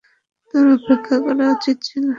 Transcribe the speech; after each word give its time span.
তোর 0.53 0.65
অপেক্ষা 0.77 1.15
করা 1.25 1.45
উচিত 1.55 1.77
ছিল। 1.87 2.07